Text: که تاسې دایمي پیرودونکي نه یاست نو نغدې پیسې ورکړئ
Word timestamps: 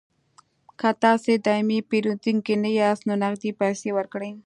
که 0.79 0.89
تاسې 1.03 1.31
دایمي 1.45 1.79
پیرودونکي 1.89 2.53
نه 2.63 2.69
یاست 2.79 3.03
نو 3.07 3.13
نغدې 3.23 3.51
پیسې 3.61 3.89
ورکړئ 3.93 4.31